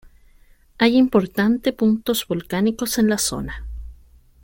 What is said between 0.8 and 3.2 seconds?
importante puntos volcánicos en la